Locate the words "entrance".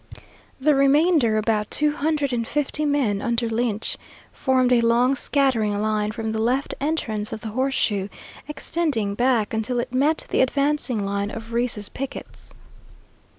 6.81-7.31